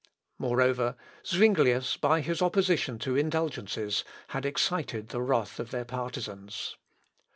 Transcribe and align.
Moreover, 0.39 0.95
Zuinglius, 1.23 1.95
by 1.95 2.21
his 2.21 2.41
opposition 2.41 2.97
to 2.97 3.15
indulgences, 3.15 4.03
had 4.29 4.47
excited 4.47 5.09
the 5.09 5.21
wrath 5.21 5.59
of 5.59 5.69
their 5.69 5.85
partisans. 5.85 6.75